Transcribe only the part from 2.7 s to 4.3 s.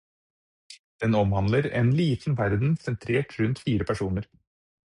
sentrert rundt fire personer.